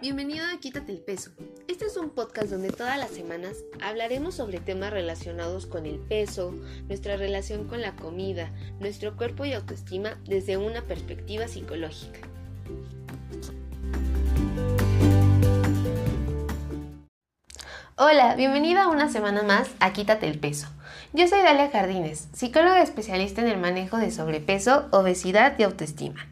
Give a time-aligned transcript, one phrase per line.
[0.00, 1.30] Bienvenido a Quítate el Peso.
[1.68, 6.54] Este es un podcast donde todas las semanas hablaremos sobre temas relacionados con el peso,
[6.88, 12.20] nuestra relación con la comida, nuestro cuerpo y autoestima desde una perspectiva psicológica.
[17.96, 20.68] Hola, bienvenida una semana más a Quítate el Peso.
[21.12, 26.29] Yo soy Dalia Jardines, psicóloga especialista en el manejo de sobrepeso, obesidad y autoestima.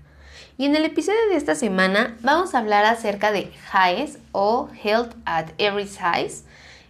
[0.59, 5.15] Y en el episodio de esta semana vamos a hablar acerca de HIGHs o Health
[5.25, 6.43] at Every Size,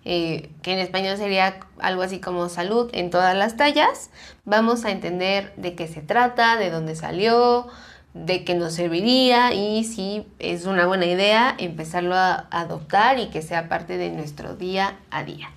[0.06, 4.08] eh, que en español sería algo así como salud en todas las tallas.
[4.46, 7.66] Vamos a entender de qué se trata, de dónde salió,
[8.14, 13.42] de qué nos serviría y si es una buena idea empezarlo a adoptar y que
[13.42, 15.50] sea parte de nuestro día a día.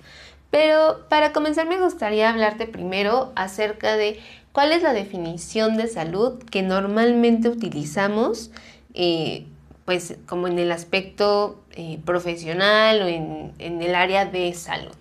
[0.50, 4.20] Pero para comenzar me gustaría hablarte primero acerca de
[4.52, 8.50] cuál es la definición de salud que normalmente utilizamos,
[8.94, 9.46] eh,
[9.84, 14.94] pues como en el aspecto eh, profesional o en, en el área de salud.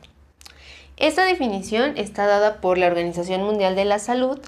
[0.97, 4.39] Esta definición está dada por la Organización Mundial de la Salud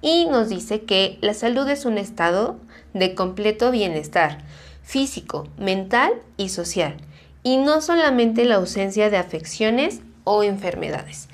[0.00, 2.56] y nos dice que la salud es un estado
[2.94, 4.38] de completo bienestar
[4.82, 6.96] físico, mental y social,
[7.42, 11.27] y no solamente la ausencia de afecciones o enfermedades.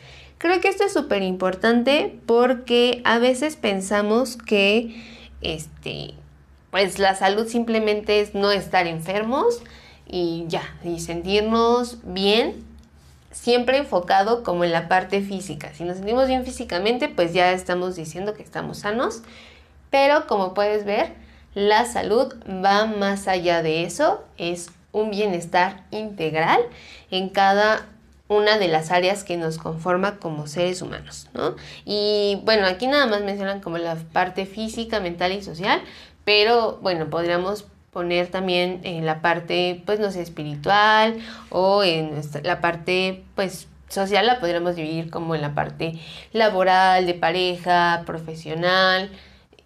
[0.44, 4.94] Creo que esto es súper importante porque a veces pensamos que
[5.40, 6.12] este,
[6.70, 9.62] pues la salud simplemente es no estar enfermos
[10.06, 12.62] y ya, y sentirnos bien,
[13.30, 15.72] siempre enfocado como en la parte física.
[15.72, 19.22] Si nos sentimos bien físicamente, pues ya estamos diciendo que estamos sanos,
[19.88, 21.14] pero como puedes ver,
[21.54, 26.60] la salud va más allá de eso, es un bienestar integral
[27.10, 27.86] en cada
[28.28, 31.56] una de las áreas que nos conforma como seres humanos, ¿no?
[31.84, 35.82] Y bueno, aquí nada más mencionan como la parte física, mental y social,
[36.24, 41.18] pero bueno, podríamos poner también en la parte, pues no sé, espiritual
[41.50, 46.00] o en la parte, pues social la podríamos dividir como en la parte
[46.32, 49.10] laboral, de pareja, profesional,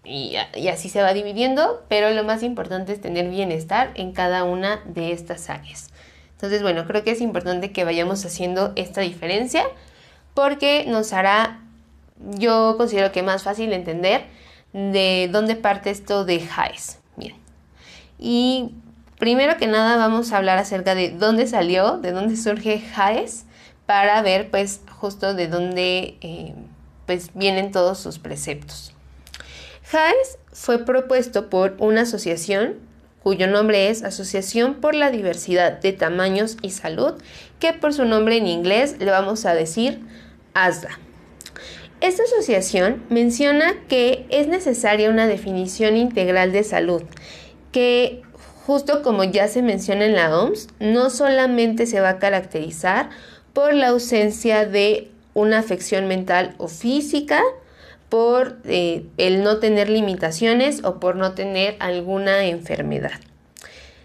[0.05, 4.45] y, y, así se va dividiendo, pero lo más importante es tener bienestar en cada
[4.45, 5.91] una de estas áreas.
[6.39, 9.65] Entonces, bueno, creo que es importante que vayamos haciendo esta diferencia
[10.35, 11.61] porque nos hará,
[12.17, 14.23] yo considero que más fácil entender
[14.73, 17.01] de dónde parte esto de highs.
[17.17, 17.35] Bien.
[18.21, 18.71] Y
[19.19, 23.45] primero que nada vamos a hablar acerca de dónde salió, de dónde surge highs,
[23.85, 26.55] para ver pues justo de dónde eh,
[27.05, 28.93] pues vienen todos sus preceptos.
[29.91, 32.77] HAES fue propuesto por una asociación
[33.29, 37.13] cuyo nombre es Asociación por la Diversidad de Tamaños y Salud,
[37.61, 40.01] que por su nombre en inglés le vamos a decir
[40.55, 40.99] ASDA.
[42.01, 47.03] Esta asociación menciona que es necesaria una definición integral de salud,
[47.71, 48.23] que
[48.65, 53.11] justo como ya se menciona en la OMS, no solamente se va a caracterizar
[53.53, 57.43] por la ausencia de una afección mental o física,
[58.09, 63.21] por eh, el no tener limitaciones o por no tener alguna enfermedad,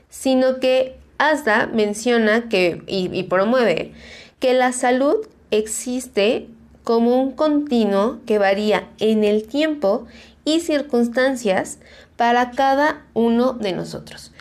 [0.10, 3.94] sino que ASDA menciona que, y, y promueve
[4.40, 5.16] que la salud
[5.52, 6.48] existe
[6.84, 10.06] como un continuo que varía en el tiempo
[10.44, 11.80] y circunstancias
[12.18, 14.32] para cada uno de nosotros.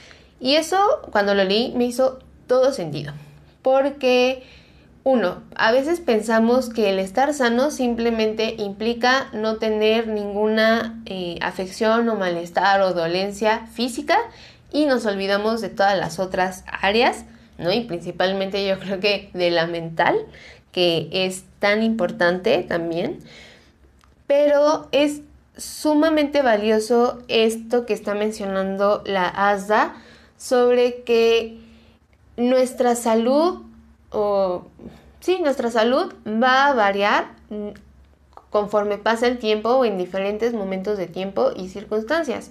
[0.40, 0.78] Y eso
[1.12, 2.18] cuando lo leí me hizo
[2.48, 3.12] todo sentido,
[3.62, 4.42] porque
[5.04, 12.08] uno, a veces pensamos que el estar sano simplemente implica no tener ninguna eh, afección
[12.08, 14.16] o malestar o dolencia física
[14.70, 17.24] y nos olvidamos de todas las otras áreas,
[17.58, 17.72] ¿no?
[17.72, 20.16] Y principalmente yo creo que de la mental,
[20.70, 23.18] que es tan importante también.
[24.28, 25.22] Pero es
[25.56, 29.96] sumamente valioso esto que está mencionando la ASDA
[30.38, 31.58] sobre que
[32.36, 33.62] nuestra salud
[34.12, 34.66] o
[35.20, 37.32] sí, nuestra salud va a variar
[38.50, 42.50] conforme pasa el tiempo o en diferentes momentos de tiempo y circunstancias.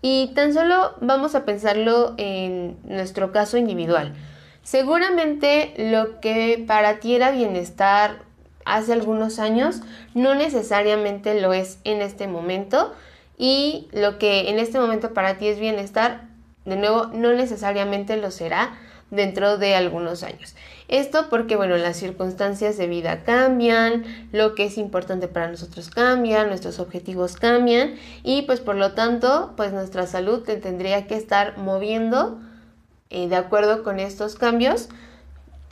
[0.00, 4.14] Y tan solo vamos a pensarlo en nuestro caso individual.
[4.62, 8.22] Seguramente lo que para ti era bienestar
[8.64, 9.82] hace algunos años
[10.14, 12.94] no necesariamente lo es en este momento
[13.36, 16.28] y lo que en este momento para ti es bienestar,
[16.64, 18.78] de nuevo, no necesariamente lo será
[19.10, 20.54] dentro de algunos años.
[20.88, 26.44] Esto porque, bueno, las circunstancias de vida cambian, lo que es importante para nosotros cambia,
[26.44, 32.38] nuestros objetivos cambian y pues por lo tanto, pues nuestra salud tendría que estar moviendo
[33.10, 34.88] eh, de acuerdo con estos cambios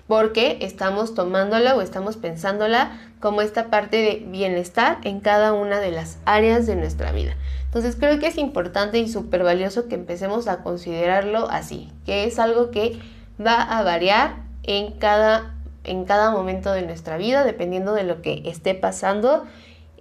[0.06, 5.90] porque estamos tomándola o estamos pensándola como esta parte de bienestar en cada una de
[5.90, 7.36] las áreas de nuestra vida.
[7.66, 12.38] Entonces creo que es importante y súper valioso que empecemos a considerarlo así, que es
[12.38, 13.00] algo que
[13.40, 18.42] va a variar en cada, en cada momento de nuestra vida, dependiendo de lo que
[18.46, 19.44] esté pasando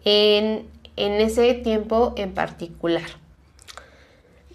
[0.05, 3.09] en, en ese tiempo en particular.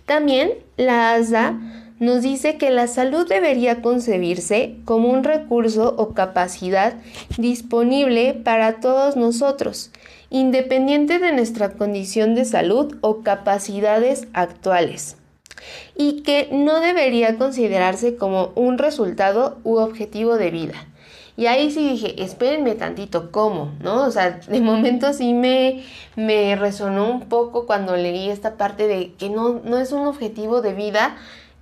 [0.04, 1.58] También la ASA
[1.98, 6.94] nos dice que la salud debería concebirse como un recurso o capacidad
[7.38, 9.90] disponible para todos nosotros,
[10.28, 15.16] independiente de nuestra condición de salud o capacidades actuales,
[15.96, 20.86] y que no debería considerarse como un resultado u objetivo de vida.
[21.36, 23.72] Y ahí sí dije, espérenme tantito, ¿cómo?
[23.80, 24.04] ¿No?
[24.04, 25.84] O sea, de momento sí me,
[26.16, 30.62] me resonó un poco cuando leí esta parte de que no, no es un objetivo
[30.62, 31.16] de vida,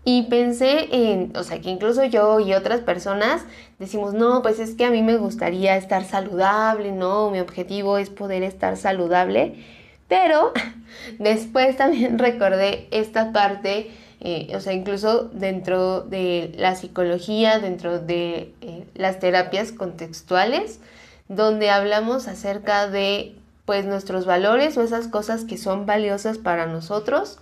[0.04, 3.42] y pensé en, o sea, que incluso yo y otras personas
[3.78, 8.10] decimos, no, pues es que a mí me gustaría estar saludable, no, mi objetivo es
[8.10, 9.54] poder estar saludable.
[10.08, 10.52] Pero
[11.18, 13.90] después también recordé esta parte,
[14.20, 20.80] eh, o sea, incluso dentro de la psicología, dentro de eh, las terapias contextuales,
[21.28, 23.34] donde hablamos acerca de
[23.64, 27.38] pues nuestros valores o esas cosas que son valiosas para nosotros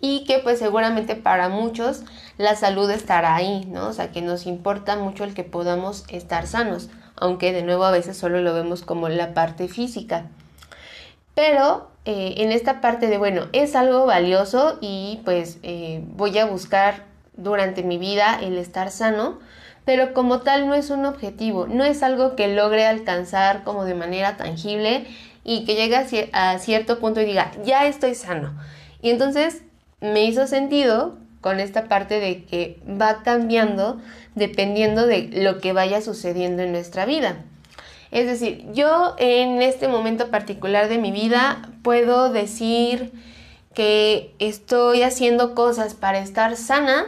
[0.00, 2.02] y que pues seguramente para muchos
[2.36, 3.88] la salud estará ahí, ¿no?
[3.88, 7.90] O sea, que nos importa mucho el que podamos estar sanos, aunque de nuevo a
[7.90, 10.26] veces solo lo vemos como la parte física.
[11.36, 16.46] Pero eh, en esta parte de, bueno, es algo valioso y pues eh, voy a
[16.46, 17.04] buscar
[17.36, 19.38] durante mi vida el estar sano,
[19.84, 23.94] pero como tal no es un objetivo, no es algo que logre alcanzar como de
[23.94, 25.06] manera tangible
[25.44, 28.58] y que llegue a cierto punto y diga, ya estoy sano.
[29.02, 29.60] Y entonces
[30.00, 34.00] me hizo sentido con esta parte de que va cambiando
[34.34, 37.44] dependiendo de lo que vaya sucediendo en nuestra vida.
[38.16, 43.12] Es decir, yo en este momento particular de mi vida puedo decir
[43.74, 47.04] que estoy haciendo cosas para estar sana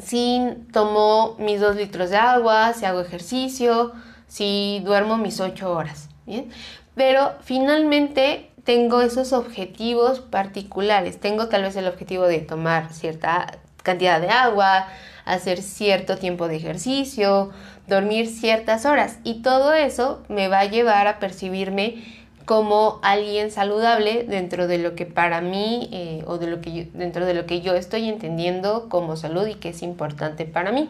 [0.00, 0.40] si
[0.72, 3.90] tomo mis dos litros de agua, si hago ejercicio,
[4.28, 6.08] si duermo mis ocho horas.
[6.24, 6.50] ¿bien?
[6.94, 11.18] Pero finalmente tengo esos objetivos particulares.
[11.18, 14.86] Tengo tal vez el objetivo de tomar cierta cantidad de agua,
[15.24, 17.50] hacer cierto tiempo de ejercicio,
[17.90, 22.02] dormir ciertas horas y todo eso me va a llevar a percibirme
[22.46, 27.26] como alguien saludable dentro de lo que para mí eh, o de lo que dentro
[27.26, 30.88] de lo que yo estoy entendiendo como salud y que es importante para mí.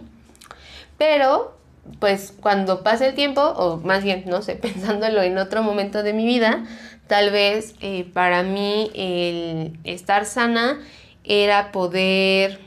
[0.96, 1.58] Pero
[1.98, 6.12] pues cuando pase el tiempo, o más bien, no sé, pensándolo en otro momento de
[6.12, 6.64] mi vida,
[7.06, 10.80] tal vez eh, para mí el estar sana
[11.24, 12.60] era poder,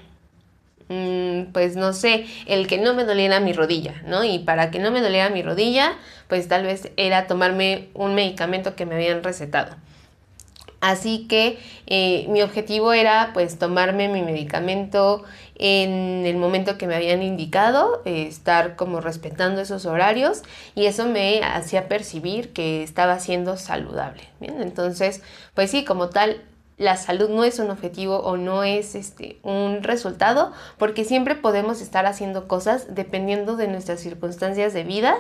[1.52, 4.24] pues no sé, el que no me doliera mi rodilla, ¿no?
[4.24, 5.98] Y para que no me doliera mi rodilla,
[6.28, 9.76] pues tal vez era tomarme un medicamento que me habían recetado.
[10.84, 15.24] Así que eh, mi objetivo era pues tomarme mi medicamento
[15.56, 20.42] en el momento que me habían indicado, estar como respetando esos horarios
[20.76, 24.24] y eso me hacía percibir que estaba siendo saludable.
[24.42, 25.22] Entonces
[25.54, 26.42] pues sí, como tal,
[26.78, 31.82] la salud no es un objetivo o no es este, un resultado, porque siempre podemos
[31.82, 35.16] estar haciendo cosas dependiendo de nuestras circunstancias de vida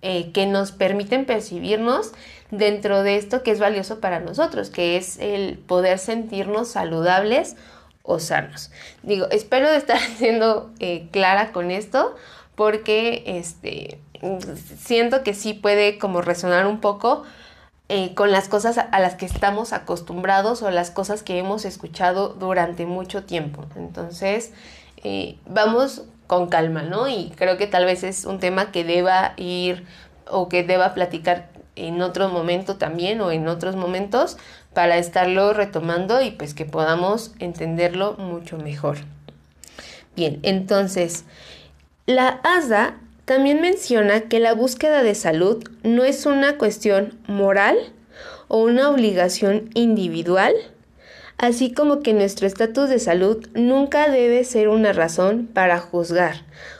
[0.00, 2.12] eh, que nos permiten percibirnos
[2.52, 7.56] dentro de esto que es valioso para nosotros, que es el poder sentirnos saludables
[8.04, 8.70] o sanos.
[9.02, 12.14] Digo, espero estar siendo eh, clara con esto
[12.54, 14.00] porque este,
[14.78, 17.24] siento que sí puede como resonar un poco
[17.88, 22.30] eh, con las cosas a las que estamos acostumbrados o las cosas que hemos escuchado
[22.30, 23.64] durante mucho tiempo.
[23.76, 24.52] Entonces,
[25.46, 27.08] vamos con calma, ¿no?
[27.08, 29.86] Y creo que tal vez es un tema que deba ir
[30.30, 34.36] o que deba platicar en otro momento también o en otros momentos
[34.74, 38.98] para estarlo retomando y pues que podamos entenderlo mucho mejor.
[40.16, 41.24] Bien, entonces,
[42.06, 42.94] la ASA
[43.28, 47.76] también menciona que la búsqueda de salud no es una cuestión moral
[48.48, 50.54] o una obligación individual,
[51.36, 56.36] así como que nuestro estatus de salud nunca debe ser una razón para juzgar,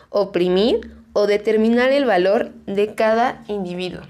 [0.09, 4.01] oprimir o determinar el valor de cada individuo.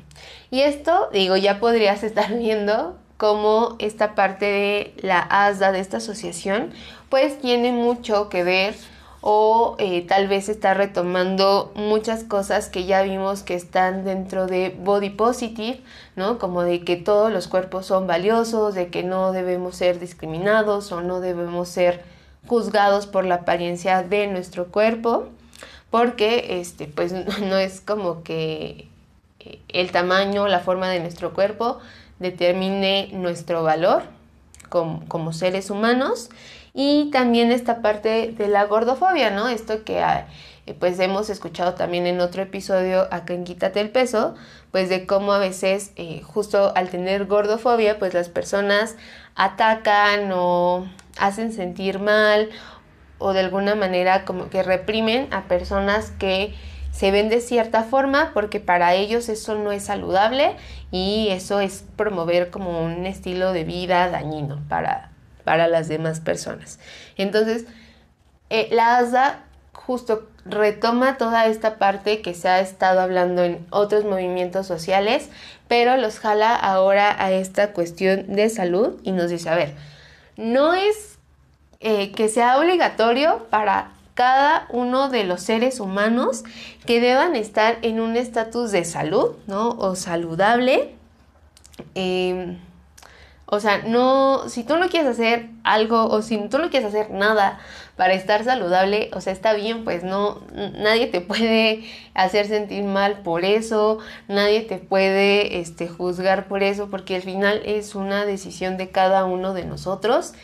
[0.52, 5.96] Y esto, digo, ya podrías estar viendo cómo esta parte de la ASDA, de esta
[5.96, 6.70] asociación,
[7.08, 8.76] pues tiene mucho que ver
[9.20, 14.76] o eh, tal vez está retomando muchas cosas que ya vimos que están dentro de
[14.78, 15.80] Body Positive,
[16.14, 16.38] ¿no?
[16.38, 21.00] Como de que todos los cuerpos son valiosos, de que no debemos ser discriminados o
[21.00, 22.02] no debemos ser
[22.46, 25.28] juzgados por la apariencia de nuestro cuerpo.
[25.90, 28.88] porque este, pues no es como que
[29.40, 31.78] eh, el tamaño, la forma de nuestro cuerpo
[32.18, 34.02] determine nuestro valor
[34.68, 36.30] como, como seres humanos
[36.80, 39.48] y también esta parte de la gordofobia, ¿no?
[39.48, 44.36] Esto que eh, pues hemos escuchado también en otro episodio acá en Quítate el peso,
[44.70, 48.94] pues de cómo a veces eh, justo al tener gordofobia pues las personas
[49.34, 50.86] atacan o
[51.18, 52.48] hacen sentir mal
[53.18, 56.54] o de alguna manera como que reprimen a personas que
[56.92, 60.54] se ven de cierta forma porque para ellos eso no es saludable
[60.92, 65.07] y eso es promover como un estilo de vida dañino para,
[65.48, 66.78] para las demás personas.
[67.16, 67.64] Entonces,
[68.50, 74.04] eh, la ASDA justo retoma toda esta parte que se ha estado hablando en otros
[74.04, 75.30] movimientos sociales,
[75.66, 79.74] pero los jala ahora a esta cuestión de salud y nos dice, a ver,
[80.36, 81.16] no es
[81.80, 86.44] eh, que sea obligatorio para cada uno de los seres humanos
[86.84, 89.70] que deban estar en un estatus de salud, ¿no?
[89.70, 90.94] O saludable.
[91.94, 92.58] Em,
[93.50, 97.10] o sea, no, si tú no quieres hacer algo o si tú no quieres hacer
[97.10, 97.58] nada
[97.96, 103.22] para estar saludable, o sea, está bien, pues no, nadie te puede hacer sentir mal
[103.22, 108.76] por eso, nadie te puede este, juzgar por eso, porque al final es una decisión
[108.76, 110.34] de cada uno de nosotros.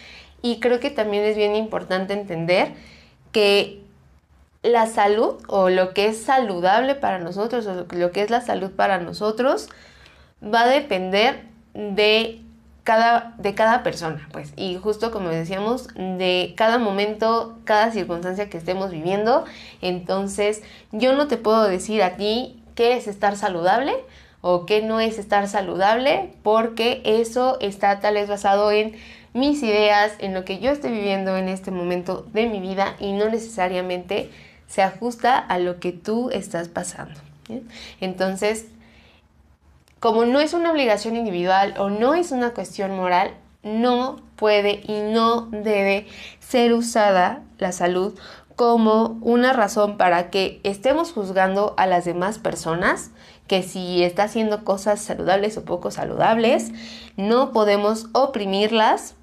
[0.41, 2.73] Y creo que también es bien importante entender
[3.33, 3.83] que
[4.63, 8.71] la salud o lo que es saludable para nosotros o lo que es la salud
[8.71, 9.69] para nosotros
[10.43, 11.43] va a depender
[11.75, 12.44] de
[13.39, 18.91] de cada persona, pues, y justo como decíamos, de cada momento, cada circunstancia que estemos
[18.91, 19.45] viviendo.
[19.81, 20.63] Entonces,
[20.93, 23.95] yo no te puedo decir a ti qué es estar saludable
[24.43, 28.95] o qué no es estar saludable, porque eso está tal vez basado en
[29.33, 33.13] mis ideas, en lo que yo estoy viviendo en este momento de mi vida y
[33.13, 34.31] no necesariamente
[34.69, 37.19] se ajusta a lo que tú estás pasando.
[38.01, 38.67] Entonces,
[40.05, 43.31] como no es una obligación individual o no es una cuestión moral,
[43.63, 46.07] no puede y no debe
[46.41, 48.13] ser usada la salud
[48.55, 53.13] como una razón para que estemos juzgando a las demás personas,
[53.47, 56.73] que si está haciendo cosas saludables o poco saludables,
[57.17, 59.15] no podemos oprimirlas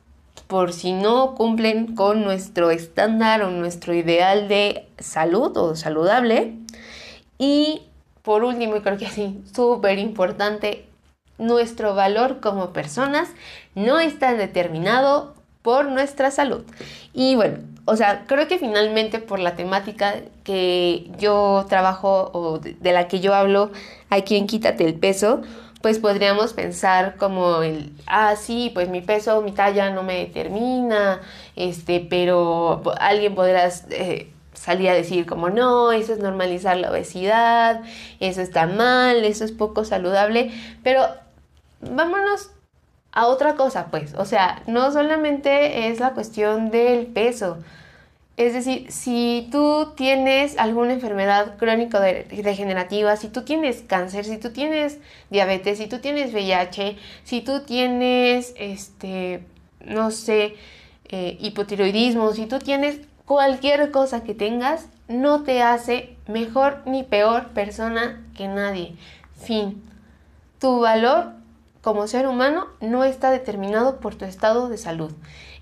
[0.47, 6.55] por si no cumplen con nuestro estándar o nuestro ideal de salud o saludable.
[7.37, 7.83] Y
[8.23, 10.85] por último, y creo que así, súper importante,
[11.37, 13.29] nuestro valor como personas
[13.75, 16.63] no está determinado por nuestra salud.
[17.13, 22.91] Y bueno, o sea, creo que finalmente por la temática que yo trabajo o de
[22.93, 23.71] la que yo hablo
[24.09, 25.41] aquí en Quítate el peso,
[25.81, 31.21] pues podríamos pensar como el, ah, sí, pues mi peso, mi talla no me determina,
[31.55, 34.30] este, pero alguien podrá eh,
[34.61, 37.81] salía a decir como no, eso es normalizar la obesidad,
[38.19, 40.51] eso está mal, eso es poco saludable,
[40.83, 41.07] pero
[41.81, 42.51] vámonos
[43.11, 47.57] a otra cosa pues, o sea, no solamente es la cuestión del peso,
[48.37, 54.99] es decir, si tú tienes alguna enfermedad crónico-degenerativa, si tú tienes cáncer, si tú tienes
[55.31, 59.43] diabetes, si tú tienes VIH, si tú tienes, este,
[59.85, 60.55] no sé,
[61.09, 67.49] eh, hipotiroidismo, si tú tienes cualquier cosa que tengas no te hace mejor ni peor
[67.49, 68.95] persona que nadie.
[69.35, 69.83] Fin.
[70.59, 71.33] Tu valor
[71.81, 75.11] como ser humano no está determinado por tu estado de salud.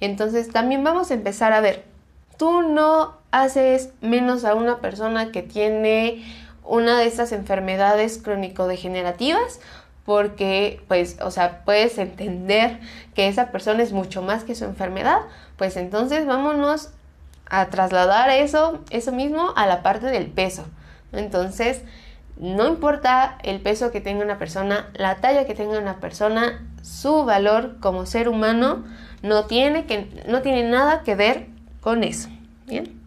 [0.01, 1.85] Entonces también vamos a empezar a ver,
[2.37, 6.23] tú no haces menos a una persona que tiene
[6.63, 9.59] una de estas enfermedades crónico-degenerativas
[10.05, 12.79] porque pues, o sea, puedes entender
[13.13, 15.19] que esa persona es mucho más que su enfermedad,
[15.55, 16.89] pues entonces vámonos
[17.49, 20.65] a trasladar eso, eso mismo a la parte del peso.
[21.11, 21.81] Entonces,
[22.37, 27.25] no importa el peso que tenga una persona, la talla que tenga una persona, su
[27.25, 28.85] valor como ser humano
[29.21, 31.47] no tiene, que, no tiene nada que ver
[31.81, 32.29] con eso.
[32.65, 32.99] Bien.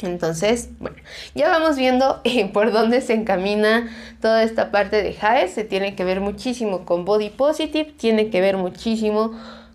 [0.00, 0.96] Entonces, bueno,
[1.34, 3.88] ya vamos viendo eh, por dónde se encamina
[4.20, 5.52] toda esta parte de HAES.
[5.52, 9.32] Se tiene que ver muchísimo con Body Positive, tiene que ver muchísimo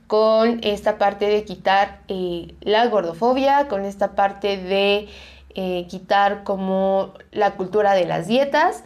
[0.08, 5.08] con esta parte de quitar eh, la gordofobia, con esta parte de
[5.56, 8.84] eh, quitar como la cultura de las dietas,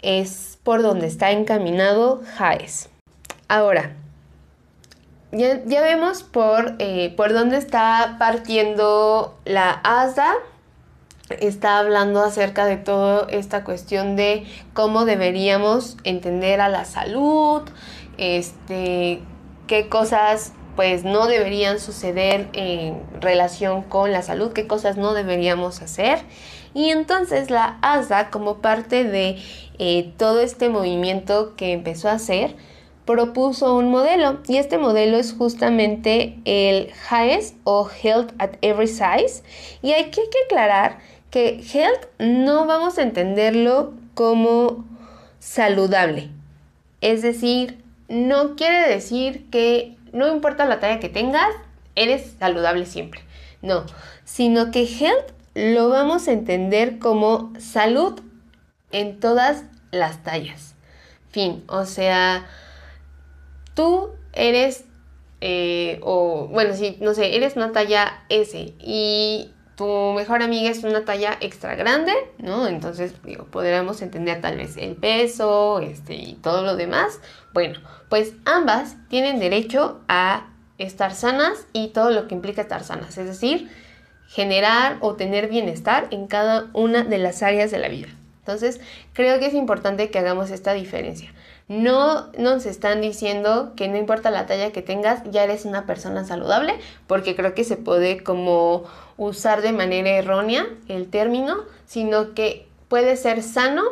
[0.00, 2.90] es por donde está encaminado JAES.
[3.48, 3.96] Ahora,
[5.32, 10.34] ya, vemos por, eh, por dónde está partiendo la ASDA,
[11.40, 17.62] está hablando acerca de toda esta cuestión de cómo deberíamos entender a la salud,
[18.18, 19.22] este,
[19.72, 25.80] qué cosas pues no deberían suceder en relación con la salud, qué cosas no deberíamos
[25.80, 26.18] hacer.
[26.74, 29.38] Y entonces la ASA, como parte de
[29.78, 32.54] eh, todo este movimiento que empezó a hacer,
[33.06, 39.42] propuso un modelo y este modelo es justamente el HAES o Health at Every Size
[39.80, 40.98] y aquí hay que aclarar
[41.30, 44.84] que health no vamos a entenderlo como
[45.38, 46.28] saludable.
[47.00, 47.81] Es decir,
[48.12, 51.48] no quiere decir que no importa la talla que tengas,
[51.94, 53.22] eres saludable siempre.
[53.62, 53.86] No,
[54.24, 58.20] sino que health lo vamos a entender como salud
[58.90, 60.74] en todas las tallas.
[61.30, 62.46] Fin, o sea,
[63.74, 64.84] tú eres,
[65.40, 70.84] eh, o bueno, si, no sé, eres una talla S y tu mejor amiga es
[70.84, 72.66] una talla extra grande, ¿no?
[72.66, 77.20] Entonces, digo, podríamos entender tal vez el peso, este, y todo lo demás.
[77.54, 77.80] Bueno,
[78.12, 83.24] pues ambas tienen derecho a estar sanas y todo lo que implica estar sanas, es
[83.24, 83.70] decir,
[84.28, 88.08] generar o tener bienestar en cada una de las áreas de la vida.
[88.40, 88.82] Entonces,
[89.14, 91.32] creo que es importante que hagamos esta diferencia.
[91.68, 96.26] No nos están diciendo que no importa la talla que tengas, ya eres una persona
[96.26, 96.74] saludable,
[97.06, 98.84] porque creo que se puede como
[99.16, 103.84] usar de manera errónea el término, sino que puede ser sano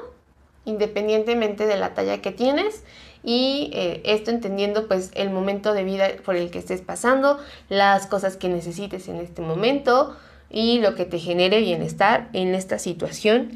[0.66, 2.84] independientemente de la talla que tienes
[3.22, 8.06] y eh, esto entendiendo pues el momento de vida por el que estés pasando, las
[8.06, 10.16] cosas que necesites en este momento
[10.50, 13.50] y lo que te genere bienestar en esta situación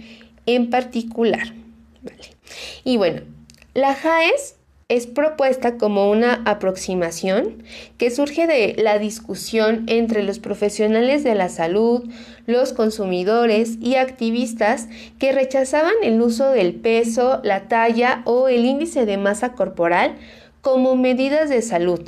[0.46, 1.54] en particular.
[2.84, 3.22] Y bueno,
[3.72, 4.56] la JAES
[4.88, 7.62] es propuesta como una aproximación
[7.96, 12.04] que surge de la discusión entre los profesionales de la salud,
[12.46, 14.88] los consumidores y activistas
[15.18, 20.16] que rechazaban el uso del peso, la talla o el índice de masa corporal
[20.60, 22.00] como medidas de salud.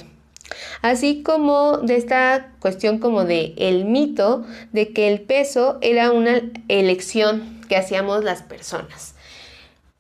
[0.82, 6.42] Así como de esta cuestión como de el mito de que el peso era una
[6.68, 9.15] elección que hacíamos las personas.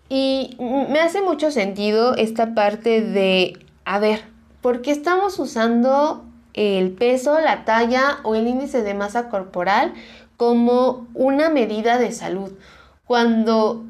[0.08, 4.22] Y me hace mucho sentido esta parte de, a ver,
[4.60, 9.94] ¿por qué estamos usando el peso, la talla o el índice de masa corporal
[10.36, 12.52] como una medida de salud?
[13.04, 13.84] Cuando,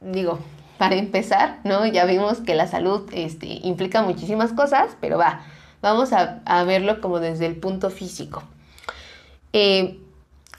[0.00, 0.38] digo,
[0.78, 1.86] para empezar, ¿no?
[1.86, 5.40] Ya vimos que la salud este, implica muchísimas cosas, pero va,
[5.82, 8.42] vamos a, verlo como desde el punto físico.
[9.52, 9.98] Eh,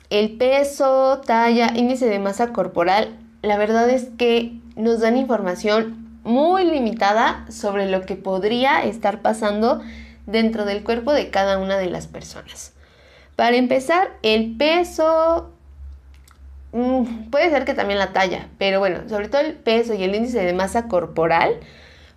[0.09, 6.65] el peso, talla, índice de masa corporal, la verdad es que nos dan información muy
[6.65, 9.81] limitada sobre lo que podría estar pasando
[10.25, 12.73] dentro del cuerpo de cada una de las personas.
[13.37, 15.51] Para empezar, el peso,
[16.73, 20.15] mm, puede ser que también la talla, pero bueno, sobre todo el peso y el
[20.15, 21.59] índice de masa corporal,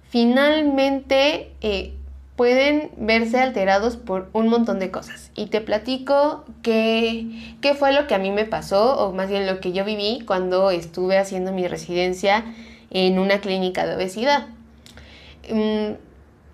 [0.08, 1.94] finalmente eh,
[2.40, 5.30] pueden verse alterados por un montón de cosas.
[5.34, 7.26] Y te platico qué,
[7.60, 10.24] qué fue lo que a mí me pasó, o más bien lo que yo viví
[10.26, 12.46] cuando estuve haciendo mi residencia
[12.88, 14.46] en una clínica de obesidad.
[15.50, 15.96] Mm,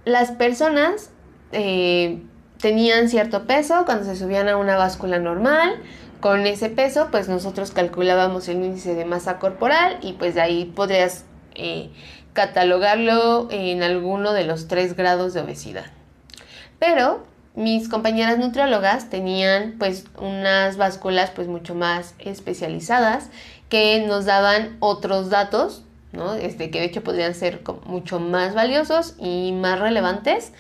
[0.05, 1.11] las personas
[1.53, 2.21] eh,
[2.61, 5.77] tenían cierto peso cuando se subían a una báscula normal.
[6.19, 10.65] Con ese peso, pues nosotros calculábamos el índice de masa corporal y pues de ahí
[10.65, 11.91] podrías eh,
[12.33, 15.87] catalogarlo en alguno de los tres grados de obesidad.
[16.79, 23.31] Pero mis compañeras nutriólogas tenían pues unas básculas pues mucho más especializadas
[23.69, 25.83] que nos daban otros datos
[26.41, 30.53] este, que de hecho podrían ser mucho más valiosos y más relevantes.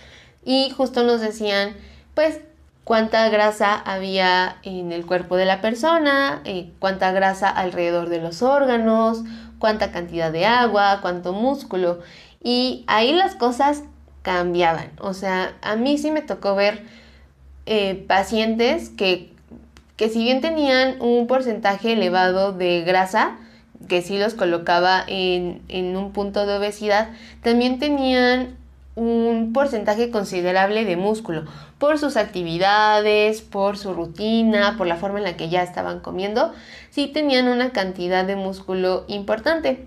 [0.44, 1.74] Y justo nos decían,
[2.14, 2.40] pues,
[2.84, 8.42] cuánta grasa había en el cuerpo de la persona, eh, cuánta grasa alrededor de los
[8.42, 9.22] órganos,
[9.58, 12.00] cuánta cantidad de agua, cuánto músculo.
[12.42, 13.82] Y ahí las cosas
[14.22, 14.90] cambiaban.
[15.00, 16.82] O sea, a mí sí me tocó ver
[17.66, 19.32] eh, pacientes que,
[19.96, 23.38] que si bien tenían un porcentaje elevado de grasa,
[23.88, 27.08] que sí los colocaba en, un punto de obesidad,
[27.42, 28.56] también tenían
[28.94, 31.44] un porcentaje considerable de músculo
[31.78, 36.52] por sus actividades, por su rutina, por la forma en la que ya estaban comiendo,
[36.90, 39.86] sí tenían una cantidad de músculo importante.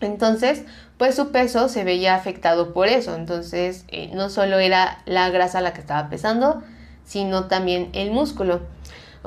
[0.00, 0.64] Entonces,
[0.98, 3.14] pues su peso se veía afectado por eso.
[3.14, 6.62] Entonces, eh, no solo era la grasa la que estaba pesando,
[7.04, 8.60] sino también el músculo.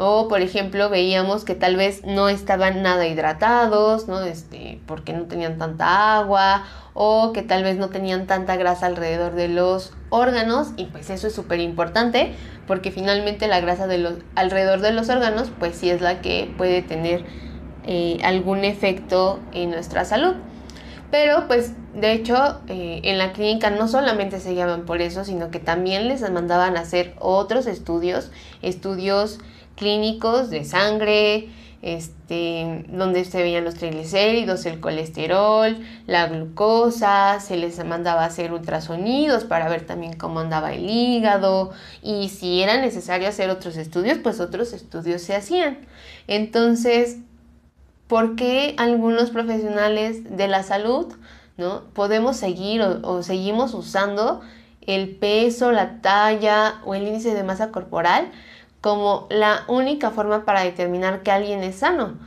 [0.02, 4.22] O, por ejemplo, veíamos que tal vez no estaban nada hidratados, ¿no?
[4.22, 9.34] Este, porque no tenían tanta agua, o que tal vez no tenían tanta grasa alrededor
[9.34, 12.32] de los órganos, y pues eso es súper importante,
[12.66, 16.50] porque finalmente la grasa de los, alrededor de los órganos, pues sí es la que
[16.58, 17.26] puede tener
[17.86, 20.36] eh, algún efecto en nuestra salud.
[21.12, 25.50] Pero pues de hecho eh, en la clínica no solamente se llaman por eso, sino
[25.50, 28.32] que también les mandaban a hacer otros estudios,
[28.62, 29.40] estudios
[29.80, 31.48] clínicos de sangre,
[31.82, 38.52] este, donde se veían los triglicéridos, el colesterol, la glucosa, se les mandaba a hacer
[38.52, 41.72] ultrasonidos para ver también cómo andaba el hígado
[42.04, 45.80] y si era necesario hacer otros estudios, pues otros estudios se hacían.
[46.28, 47.20] Entonces,
[48.08, 51.08] ¿por qué algunos profesionales de la salud
[51.56, 51.84] ¿no?
[51.94, 54.42] podemos seguir o seguimos usando
[54.82, 58.32] el peso, la talla o el índice de masa corporal?
[58.82, 62.18] Como la única forma para determinar que alguien es sano.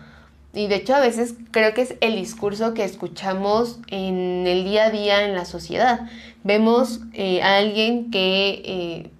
[0.54, 4.86] Y de hecho a veces creo que es el discurso que escuchamos en el día
[4.86, 6.08] a día en la sociedad.
[6.44, 9.10] Vemos eh, a alguien que eh,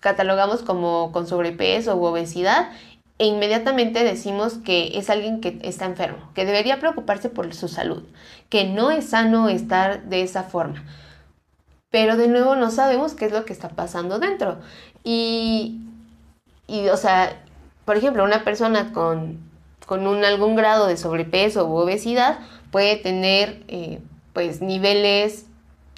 [0.00, 2.70] catalogamos como con sobrepeso u obesidad
[3.18, 8.04] e inmediatamente decimos que es alguien que está enfermo, que debería preocuparse por su salud,
[8.50, 10.84] que no es sano estar de esa forma.
[11.90, 14.58] Pero de nuevo no sabemos qué es lo que está pasando dentro.
[15.02, 15.80] Y
[16.66, 17.42] y, o sea,
[17.84, 19.38] por ejemplo, una persona con,
[19.88, 22.38] un, algún grado de sobrepeso u obesidad
[22.70, 24.00] puede tener eh,
[24.32, 25.46] pues niveles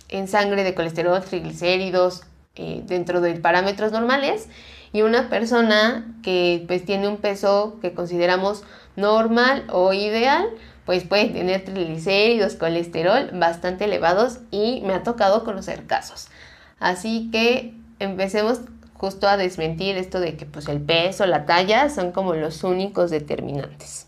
[0.08, 2.22] en sangre de colesterol, triglicéridos
[2.56, 4.48] eh, dentro de parámetros normales
[4.92, 8.64] y una persona que pues tiene un peso que consideramos
[8.96, 10.48] normal o ideal
[10.84, 16.28] pues puede tener triglicéridos, colesterol bastante elevados y me ha tocado conocer casos.
[16.80, 18.60] Así que empecemos
[18.98, 23.10] justo a desmentir esto de que pues el peso, la talla son como los únicos
[23.10, 24.06] determinantes.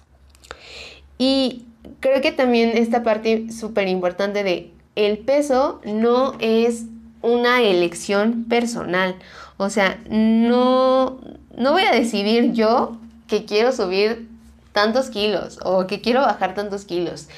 [1.17, 1.65] Y
[2.01, 6.85] creo que también esta parte súper importante de el peso no es
[7.23, 9.17] una elección personal.
[9.57, 11.21] O sea, no,
[11.57, 12.97] no voy a decidir yo
[13.29, 14.29] que quiero subir
[14.73, 17.29] tantos kilos o que quiero bajar tantos kilos.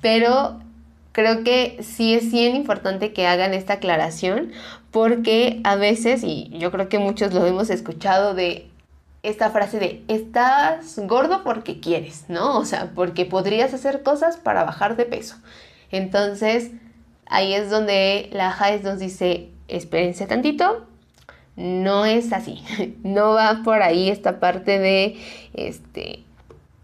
[0.00, 0.60] Pero
[1.14, 4.50] creo que sí es bien importante que hagan esta aclaración
[4.90, 8.68] porque a veces, y yo creo que muchos lo hemos escuchado de
[9.22, 12.58] esta frase de estás gordo porque quieres, ¿no?
[12.58, 15.36] O sea, porque podrías hacer cosas para bajar de peso.
[15.92, 16.72] Entonces,
[17.26, 20.84] ahí es donde la JAES nos dice, espérense tantito,
[21.54, 22.64] no es así,
[23.04, 25.16] no va por ahí esta parte de,
[25.54, 26.24] este,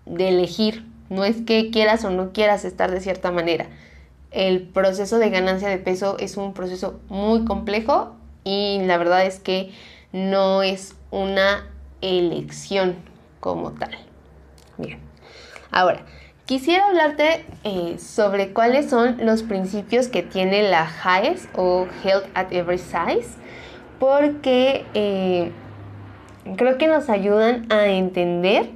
[0.06, 3.66] de elegir, no es que quieras o no quieras estar de cierta manera,
[4.30, 8.14] el proceso de ganancia de peso es un proceso muy complejo
[8.44, 9.72] y la verdad es que
[10.12, 11.66] no es una
[12.00, 12.96] elección
[13.40, 13.96] como tal.
[14.78, 14.98] Bien,
[15.70, 16.04] ahora
[16.50, 22.52] quisiera hablarte eh, sobre cuáles son los principios que tiene la HAES o Health at
[22.52, 23.36] Every Size,
[24.00, 25.52] porque eh,
[26.56, 28.70] creo que nos ayudan a entender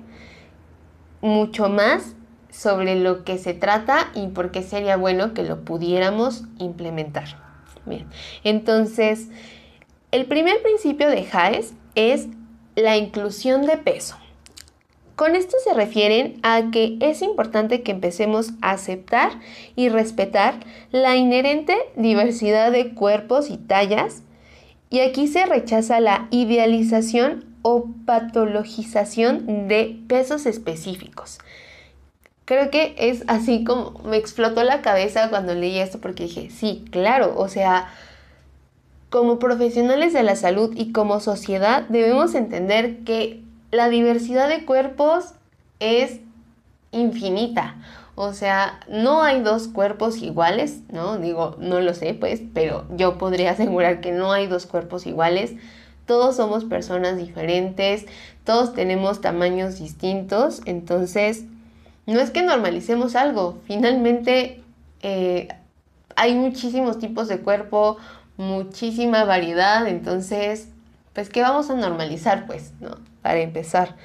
[1.21, 2.15] mucho más
[2.55, 7.37] sobre lo que se trata y por qué sería bueno que lo pudiéramos implementar.
[7.85, 8.07] Bien,
[8.45, 9.29] entonces,
[10.13, 12.29] el primer principio de HAES es
[12.77, 14.17] la inclusión de peso.
[15.17, 19.33] Con esto se refieren a que es importante que empecemos a aceptar
[19.77, 20.55] y respetar
[20.91, 24.23] la inherente diversidad de cuerpos y tallas
[24.91, 31.39] y aquí se rechaza la idealización o patologización de pesos específicos.
[32.45, 36.85] Creo que es así como me explotó la cabeza cuando leí esto porque dije, sí,
[36.91, 37.89] claro, o sea,
[39.09, 45.33] como profesionales de la salud y como sociedad debemos entender que la diversidad de cuerpos
[45.81, 46.21] es
[46.93, 47.77] infinita.
[48.17, 51.19] O sea, no hay dos cuerpos iguales, ¿no?
[51.19, 55.55] Digo, no lo sé, pues, pero yo podría asegurar que no hay dos cuerpos iguales.
[56.07, 58.05] Todos somos personas diferentes,
[58.45, 61.45] todos tenemos tamaños distintos, entonces
[62.07, 64.63] no es que normalicemos algo, finalmente
[65.03, 65.49] eh,
[66.17, 67.99] hay muchísimos tipos de cuerpo,
[68.37, 70.69] muchísima variedad, entonces,
[71.13, 72.47] pues, ¿qué vamos a normalizar?
[72.47, 72.97] Pues, ¿no?
[73.23, 73.97] Para empezar.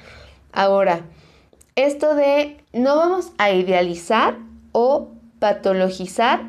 [0.52, 1.02] Ahora,
[1.76, 4.36] esto de no vamos a idealizar
[4.72, 5.08] o
[5.38, 6.42] patologizar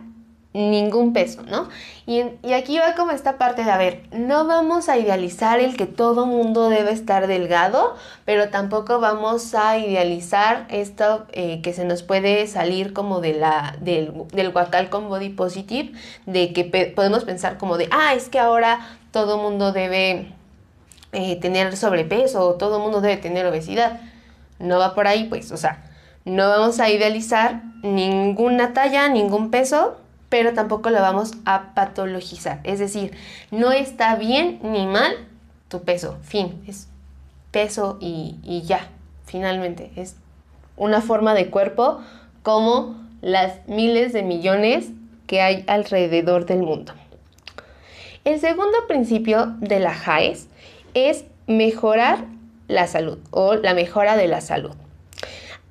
[0.53, 1.69] ningún peso, ¿no?
[2.05, 5.85] Y, aquí va como esta parte de, a ver, no vamos a idealizar el que
[5.85, 12.03] todo mundo debe estar delgado, pero tampoco vamos a idealizar esto eh, que se nos
[12.03, 15.93] puede salir como de la, del, del guacal con body positive,
[16.25, 20.33] de que podemos pensar como de, ah, es que ahora todo mundo debe
[21.13, 24.01] eh, tener sobrepeso o todo mundo debe tener obesidad.
[24.59, 25.83] No va por ahí, pues, o sea,
[26.25, 29.97] no vamos a idealizar ninguna talla, ningún peso,
[30.31, 32.61] pero tampoco lo vamos a patologizar.
[32.63, 33.11] Es decir,
[33.51, 35.11] no está bien ni mal
[35.67, 36.87] tu peso, fin, es
[37.51, 38.87] peso y, ya,
[39.25, 40.15] finalmente, es
[40.77, 41.99] una forma de cuerpo
[42.43, 44.87] como las miles de millones
[45.27, 46.93] que hay alrededor del mundo.
[48.23, 50.47] El segundo principio de la JAES
[50.93, 52.23] es mejorar
[52.69, 54.75] la salud o la mejora de la salud.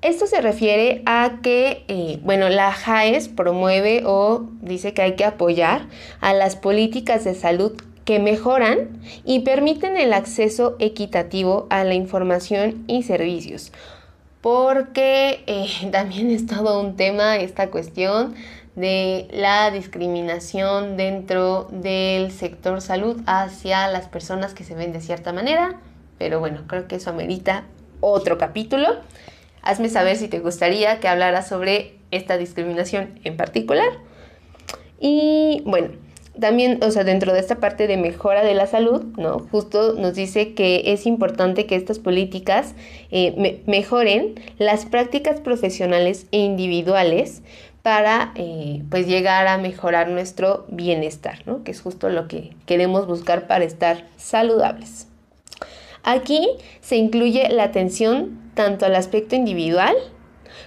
[0.02, 5.26] Esto se refiere a que, eh, bueno, la JAES promueve o dice que hay que
[5.26, 5.88] apoyar
[6.22, 7.72] a las políticas de salud
[8.06, 13.72] que mejoran y permiten el acceso equitativo a la información y servicios.
[14.40, 18.34] Porque eh, también es todo un tema esta cuestión
[18.76, 25.34] de la discriminación dentro del sector salud hacia las personas que se ven de cierta
[25.34, 25.78] manera.
[26.16, 27.64] Pero bueno, creo que eso amerita
[28.00, 28.88] otro capítulo.
[29.62, 33.88] Hazme saber si te gustaría que hablara sobre esta discriminación en particular.
[34.98, 35.90] Y bueno,
[36.38, 39.40] también, o sea, dentro de esta parte de mejora de la salud, ¿no?
[39.50, 42.74] Justo nos dice que es importante que estas políticas
[43.10, 47.42] eh, mejoren las prácticas profesionales e individuales
[47.82, 51.64] para eh, pues llegar a mejorar nuestro bienestar, ¿no?
[51.64, 55.06] que es justo lo que queremos buscar para estar saludables.
[56.02, 56.48] Aquí
[56.80, 59.94] se incluye la atención tanto al aspecto individual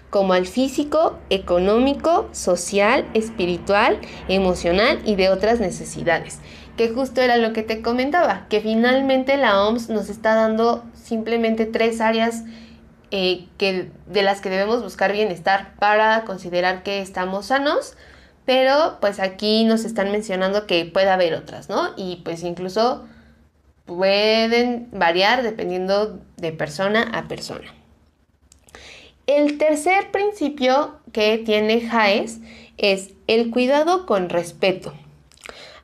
[0.10, 6.40] como al físico, económico, social, espiritual, emocional y de otras necesidades.
[6.78, 11.66] Que justo era lo que te comentaba, que finalmente la OMS nos está dando simplemente
[11.66, 12.44] tres áreas
[13.12, 17.96] eh, que, de las que debemos buscar bienestar para considerar que estamos sanos,
[18.46, 21.90] pero pues aquí nos están mencionando que puede haber otras, ¿no?
[21.96, 23.06] Y pues incluso
[23.86, 27.74] pueden variar dependiendo de persona a persona.
[29.28, 32.40] El tercer principio que tiene JAES
[32.78, 34.94] es el cuidado con respeto.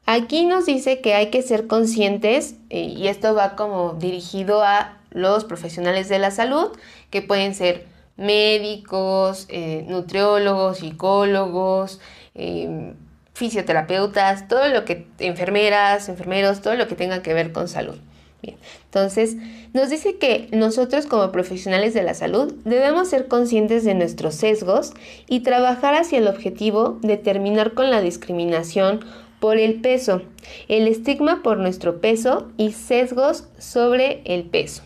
[0.05, 4.97] Aquí nos dice que hay que ser conscientes, eh, y esto va como dirigido a
[5.11, 6.71] los profesionales de la salud,
[7.11, 7.85] que pueden ser
[8.17, 12.01] médicos, eh, nutriólogos, psicólogos,
[12.33, 12.95] em,
[13.39, 17.95] fisioterapeutas, todo lo que, enfermeras, enfermeros, todo lo que tenga que ver con salud.
[18.41, 19.37] Bien, entonces
[19.73, 24.91] nos dice que nosotros como profesionales de la salud debemos ser conscientes de nuestros sesgos
[25.27, 29.05] y trabajar hacia el objetivo de terminar con la discriminación
[29.39, 30.21] por el peso,
[30.67, 34.83] el estigma por nuestro peso y sesgos sobre el peso.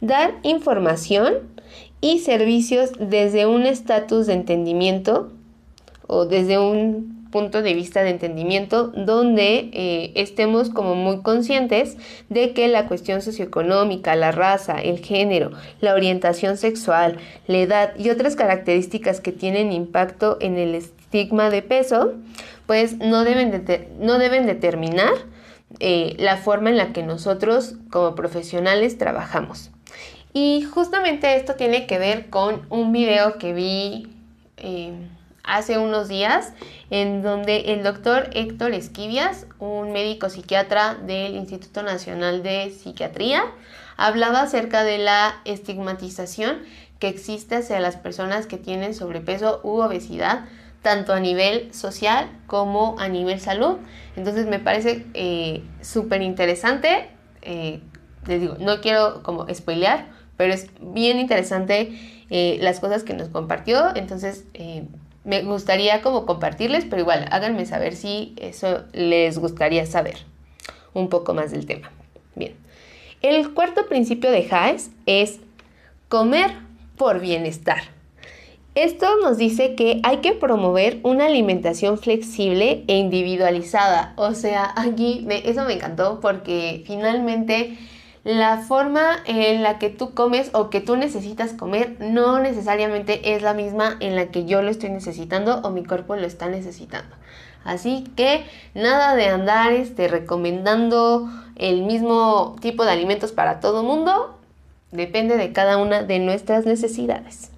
[0.00, 1.34] Dar información
[2.00, 5.30] y servicios desde un estatus de entendimiento
[6.08, 11.96] o desde un punto de vista de entendimiento donde eh, estemos como muy conscientes
[12.28, 18.10] de que la cuestión socioeconómica, la raza, el género, la orientación sexual, la edad y
[18.10, 22.14] otras características que tienen impacto en el estigma de peso,
[22.66, 23.64] pues no deben,
[23.98, 25.12] no deben determinar
[25.80, 29.70] eh, la forma en la que nosotros como profesionales trabajamos.
[30.32, 34.08] Y justamente esto tiene que ver con un video que vi
[34.56, 34.92] eh,
[35.42, 36.52] hace unos días
[36.90, 43.44] en donde el doctor Héctor Esquivias, un médico psiquiatra del Instituto Nacional de Psiquiatría,
[43.96, 46.58] hablaba acerca de la estigmatización
[46.98, 50.46] que existe hacia las personas que tienen sobrepeso u obesidad,
[50.82, 53.78] tanto a nivel social como a nivel salud.
[54.16, 57.10] Entonces me parece eh, súper interesante.
[57.42, 57.80] Eh,
[58.26, 61.98] les digo, no quiero como spoilear, pero es bien interesante
[62.30, 63.94] eh, las cosas que nos compartió.
[63.96, 64.44] Entonces
[65.24, 70.16] me gustaría como compartirles, pero igual háganme saber si eso les gustaría saber
[70.94, 71.90] un poco más del tema.
[72.34, 72.54] Bien,
[73.22, 75.40] el cuarto principio de Haes es
[76.08, 76.52] comer
[76.96, 77.82] por bienestar.
[78.74, 84.12] Esto nos dice que hay que promover una alimentación flexible e individualizada.
[84.16, 87.76] O sea, aquí eso me encantó porque finalmente
[88.24, 93.42] la forma en la que tú comes o que tú necesitas comer no necesariamente es
[93.42, 97.14] la misma en la que yo lo estoy necesitando o mi cuerpo lo está necesitando.
[97.64, 104.38] Así que nada de andar este, recomendando el mismo tipo de alimentos para todo mundo.
[104.90, 107.50] Depende de cada una de nuestras necesidades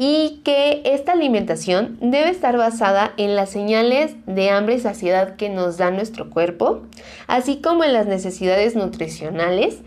[0.00, 5.50] y que esta alimentación debe estar basada en las señales de hambre y saciedad que
[5.50, 6.82] nos da nuestro cuerpo,
[7.26, 9.78] así como en las necesidades nutricionales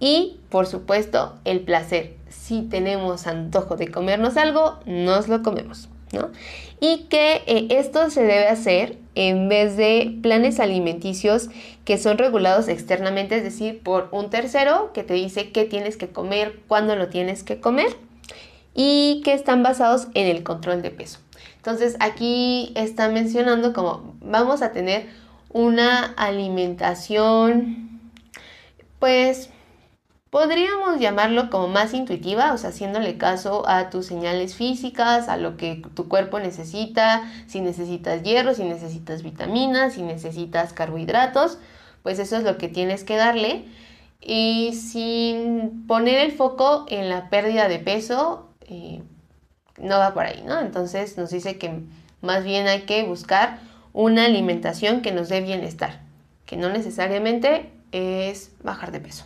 [0.00, 2.16] y, por supuesto, el placer.
[2.28, 6.30] Si tenemos antojo de comernos algo, nos lo comemos, ¿no?
[6.80, 11.48] Y que eh, esto se debe hacer en vez de planes alimenticios
[11.84, 16.08] que son regulados externamente, es decir, por un tercero que te dice qué tienes que
[16.08, 18.09] comer, cuándo lo tienes que comer
[18.74, 21.18] y que están basados en el control de peso.
[21.56, 25.08] Entonces aquí está mencionando como vamos a tener
[25.52, 28.00] una alimentación,
[28.98, 29.50] pues
[30.30, 35.56] podríamos llamarlo como más intuitiva, o sea, haciéndole caso a tus señales físicas, a lo
[35.56, 41.58] que tu cuerpo necesita, si necesitas hierro, si necesitas vitaminas, si necesitas carbohidratos,
[42.02, 43.64] pues eso es lo que tienes que darle.
[44.20, 48.49] Y sin poner el foco en la pérdida de peso
[49.78, 50.60] no va por ahí, ¿no?
[50.60, 51.80] Entonces nos dice que
[52.20, 53.58] más bien hay que buscar
[53.92, 56.00] una alimentación que nos dé bienestar,
[56.46, 59.24] que no necesariamente es bajar de peso.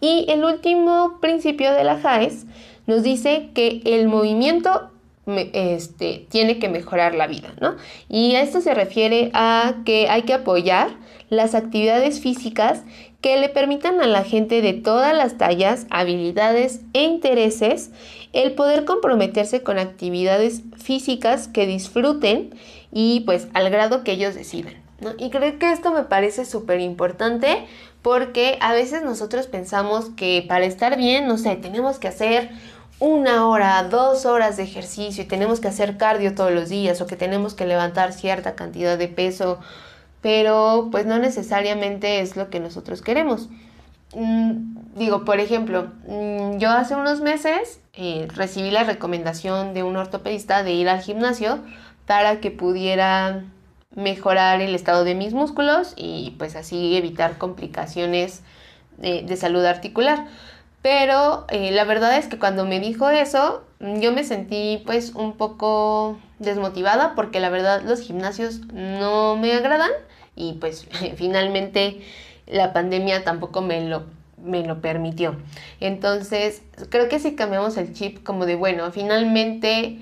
[0.00, 2.46] Y el último principio de la JAES
[2.86, 4.90] nos dice que el movimiento
[5.26, 7.76] este, tiene que mejorar la vida, ¿no?
[8.08, 10.90] Y esto se refiere a que hay que apoyar
[11.30, 12.82] las actividades físicas
[13.24, 17.90] que le permitan a la gente de todas las tallas, habilidades e intereses
[18.34, 22.54] el poder comprometerse con actividades físicas que disfruten
[22.92, 24.74] y pues al grado que ellos decidan.
[25.16, 27.64] Y creo que esto me parece súper importante
[28.02, 32.50] porque a veces nosotros pensamos que para estar bien, no sé, tenemos que hacer
[33.00, 37.06] una hora, dos horas de ejercicio y tenemos que hacer cardio todos los días o
[37.06, 39.60] que tenemos que levantar cierta cantidad de peso,
[40.24, 43.50] pero pues no necesariamente es lo que nosotros queremos.
[44.14, 49.96] Mm, digo, por ejemplo, mm, yo hace unos meses eh, recibí la recomendación de un
[49.96, 51.58] ortopedista de ir al gimnasio
[52.06, 53.44] para que pudiera
[53.94, 58.42] mejorar el estado de mis músculos y pues así evitar complicaciones
[58.96, 60.26] de salud articular.
[60.80, 65.34] Pero eh, la verdad es que cuando me dijo eso, yo me sentí pues un
[65.34, 69.90] poco desmotivada porque la verdad los gimnasios no me agradan
[70.36, 72.00] y pues finalmente
[72.46, 74.04] la pandemia tampoco me lo,
[74.42, 75.36] me lo permitió.
[75.80, 79.98] Entonces creo que si cambiamos el chip como de bueno, finalmente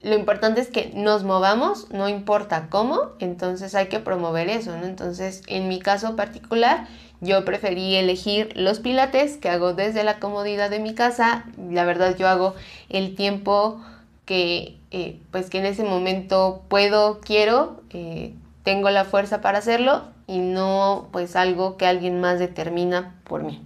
[0.00, 4.84] lo importante es que nos movamos, no importa cómo, entonces hay que promover eso, ¿no?
[4.84, 6.86] Entonces en mi caso particular
[7.20, 11.46] yo preferí elegir los pilates que hago desde la comodidad de mi casa.
[11.70, 12.54] La verdad yo hago
[12.90, 13.80] el tiempo
[14.24, 18.34] que eh, pues que en ese momento puedo, quiero, eh,
[18.68, 23.62] tengo la fuerza para hacerlo y no pues algo que alguien más determina por mí.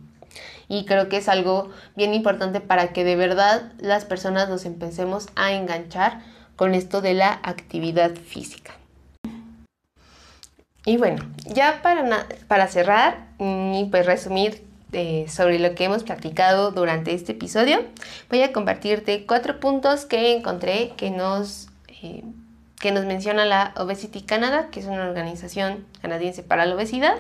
[0.69, 5.27] Y creo que es algo bien importante para que de verdad las personas nos empecemos
[5.35, 6.21] a enganchar
[6.55, 8.75] con esto de la actividad física.
[10.87, 16.71] Y bueno, ya para, para cerrar y pues resumir eh, sobre lo que hemos platicado
[16.71, 17.85] durante este episodio,
[18.31, 22.23] voy a compartirte cuatro puntos que encontré que nos, eh,
[22.83, 27.15] que nos menciona la Obesity Canada, que es una organización canadiense para la obesidad,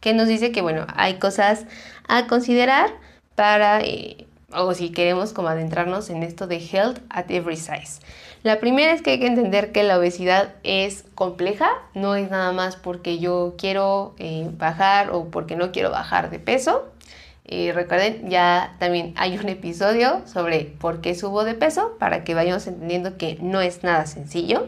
[0.00, 1.66] que nos dice que bueno, hay cosas
[2.08, 2.90] a considerar
[3.36, 8.00] para, eh, o si queremos como adentrarnos en esto de health at every size.
[8.42, 12.50] La primera es que hay que entender que la obesidad es compleja, no es nada
[12.50, 16.86] más porque yo quiero eh, bajar o porque no quiero bajar de peso.
[17.48, 22.34] Eh, recuerden, ya también hay un episodio sobre por qué subo de peso para que
[22.34, 24.66] vayamos entendiendo que no es nada sencillo.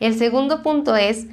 [0.00, 1.26] El segundo punto es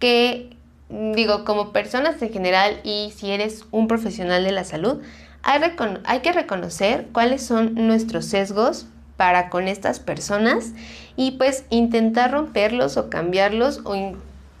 [0.00, 0.50] que,
[0.88, 5.00] digo, como personas en general y si eres un profesional de la salud,
[5.44, 5.60] hay,
[6.04, 10.72] hay que reconocer cuáles son nuestros sesgos para con estas personas
[11.14, 13.94] y pues intentar romperlos o cambiarlos o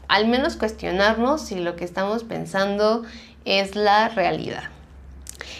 [0.06, 3.02] al menos cuestionarnos si lo que estamos pensando
[3.44, 4.70] es la realidad.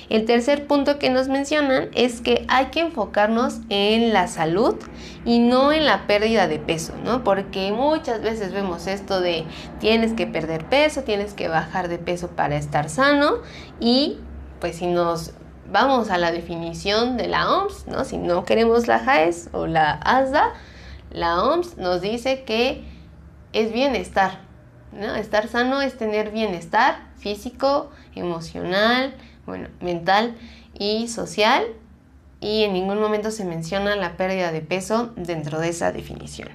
[0.09, 4.77] El tercer punto que nos mencionan es que hay que enfocarnos en la salud
[5.25, 7.25] y no en la pérdida de peso, ¿no?
[7.25, 9.45] Porque muchas veces vemos esto de
[9.81, 13.39] tienes que perder peso, tienes que bajar de peso para estar sano
[13.81, 14.19] y
[14.61, 15.33] pues si nos
[15.71, 18.05] vamos a la definición de la OMS, ¿no?
[18.05, 20.53] Si no queremos la JAES o la ASDA,
[21.11, 22.85] la OMS nos dice que
[23.53, 24.41] es bienestar,
[24.93, 25.15] ¿no?
[25.15, 29.15] Estar sano es tener bienestar físico, emocional,
[29.47, 30.35] bueno, mental
[30.79, 31.65] y social
[32.41, 36.49] y en ningún momento se menciona la pérdida de peso dentro de esa definición.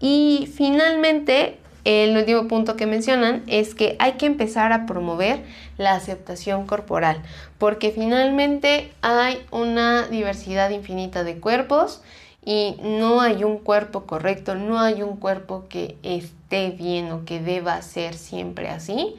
[0.00, 5.44] Y finalmente, el último punto que mencionan es que hay que empezar a promover
[5.78, 7.22] la aceptación corporal,
[7.58, 12.02] porque finalmente hay una diversidad infinita de cuerpos
[12.44, 17.40] y no hay un cuerpo correcto, no hay un cuerpo que esté bien o que
[17.40, 19.16] deba ser siempre así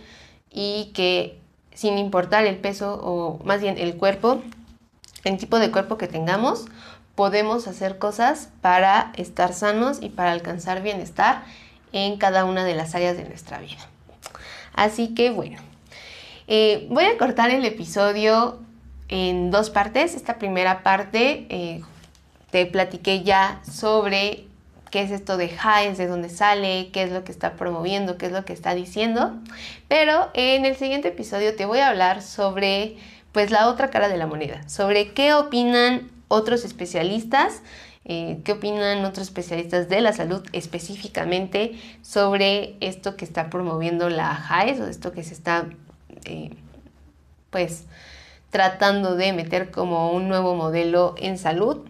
[0.51, 1.39] y que
[1.73, 4.41] sin importar el peso o más bien el cuerpo,
[5.23, 6.65] el tipo de cuerpo que tengamos,
[7.15, 11.43] podemos hacer cosas para estar sanos y para alcanzar bienestar
[11.91, 13.87] en cada una de las áreas de nuestra vida.
[14.73, 15.59] Así que bueno,
[16.47, 18.59] eh, voy a cortar el episodio
[19.07, 20.15] en dos partes.
[20.15, 21.81] Esta primera parte eh,
[22.51, 24.47] te platiqué ya sobre
[24.93, 28.27] qué es esto de Heinz, de dónde sale, qué es lo que está promoviendo, qué
[28.27, 29.33] es lo que está diciendo.
[29.87, 32.97] Pero en el siguiente episodio te voy a hablar sobre
[33.31, 37.63] pues la otra cara de la moneda, sobre qué opinan otros especialistas
[38.05, 44.35] eh, qué opinan otros especialistas de la salud específicamente sobre esto que está promoviendo la
[44.35, 45.69] JAES o esto que se está,
[46.25, 46.51] eh,
[47.49, 47.85] pues,
[48.51, 51.85] tratando de meter como un nuevo modelo en salud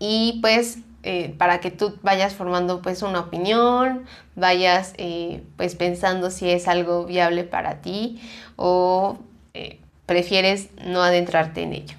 [0.00, 6.30] y pues eh, para que tú vayas formando pues una opinión, vayas eh, pues pensando
[6.30, 8.22] si es algo viable para ti
[8.56, 9.18] o
[9.52, 11.96] eh, prefieres no adentrarte en ello.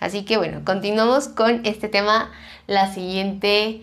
[0.00, 2.30] Así que bueno, continuamos con este tema
[2.66, 3.80] la siguiente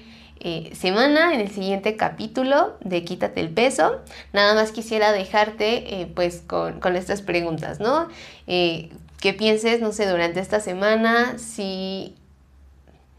[0.74, 4.02] semana, en el siguiente capítulo de Quítate el peso.
[4.34, 8.10] Nada más quisiera dejarte pues con, con, estas preguntas, ¿no?
[8.46, 12.14] que pienses, no sé, durante esta semana, si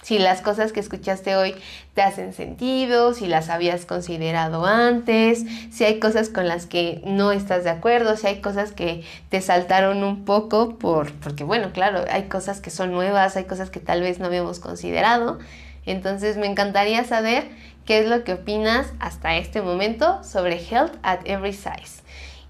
[0.04, 1.54] si las cosas que escuchaste hoy
[1.94, 7.32] te hacen sentido, si las habías considerado antes, si hay cosas con las que no
[7.32, 12.04] estás de acuerdo, si hay cosas que te saltaron un poco por porque bueno, claro,
[12.10, 15.38] hay cosas que son nuevas, hay cosas que tal vez no habíamos considerado.
[15.86, 17.48] Entonces me encantaría saber
[17.86, 22.02] qué es lo que opinas hasta este momento sobre Health at Every Size.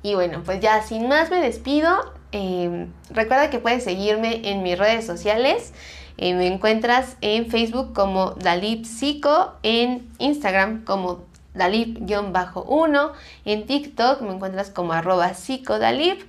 [0.03, 2.13] Y bueno, pues ya sin más me despido.
[2.33, 5.73] Em, recuerda que puedes seguirme en mis redes sociales.
[6.17, 13.13] Eh, me encuentras en Facebook como Dalip Psico, en Instagram como Dalip-1,
[13.45, 16.21] en TikTok me encuentras como arroba psicodalip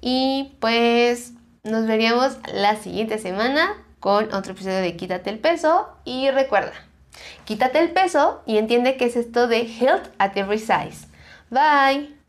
[0.00, 1.32] y pues
[1.62, 6.72] nos veríamos la siguiente semana con otro episodio de Quítate el peso y recuerda,
[7.44, 11.06] quítate el peso y entiende qué es esto de Health at Every Size.
[11.50, 12.21] Bye.